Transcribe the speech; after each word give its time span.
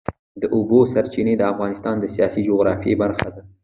د 0.41 0.43
اوبو 0.55 0.79
سرچینې 0.93 1.33
د 1.37 1.43
افغانستان 1.51 1.95
د 1.99 2.05
سیاسي 2.15 2.41
جغرافیه 2.47 2.95
برخه 3.03 3.27
ده. 3.33 3.41